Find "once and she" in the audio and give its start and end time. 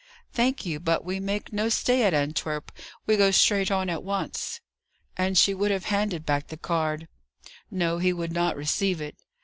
4.03-5.53